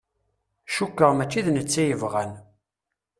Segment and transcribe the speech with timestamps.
[0.75, 2.31] Cukkeɣ mačči d netta i yebɣan.